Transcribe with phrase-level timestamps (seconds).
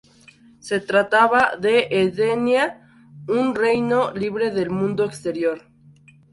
[0.59, 2.89] Se trataba de Edenia,
[3.27, 5.61] un reino libre del Mundo Exterior.